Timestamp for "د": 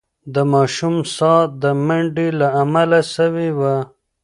0.33-0.35, 1.61-1.63